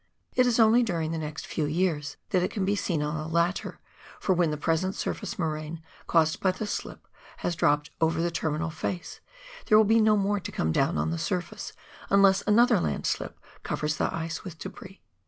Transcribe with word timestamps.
It 0.33 0.47
is 0.47 0.59
only 0.59 0.81
during 0.81 1.11
the 1.11 1.19
next 1.19 1.45
few 1.45 1.65
years 1.65 2.17
that 2.31 2.41
it 2.41 2.49
can 2.49 2.65
be 2.65 2.75
seen 2.75 3.03
on 3.03 3.15
the 3.15 3.27
latter, 3.27 3.79
for 4.19 4.33
when 4.33 4.49
the 4.49 4.57
present 4.57 4.95
surface 4.95 5.37
moraine 5.37 5.79
caused 6.07 6.39
b}^ 6.41 6.57
the 6.57 6.65
slip 6.65 7.07
has 7.45 7.55
dropped 7.55 7.91
over 8.01 8.19
the 8.19 8.31
terminal 8.31 8.71
face, 8.71 9.19
there 9.67 9.77
will 9.77 9.85
be 9.85 10.01
no 10.01 10.17
more 10.17 10.39
to 10.39 10.51
come 10.51 10.71
down 10.71 10.97
on 10.97 11.11
the 11.11 11.19
surface, 11.19 11.71
unless 12.09 12.41
another 12.47 12.79
landslip 12.79 13.39
covers 13.61 13.97
the 13.97 14.11
ice 14.11 14.43
with 14.43 14.57
debris. 14.57 15.03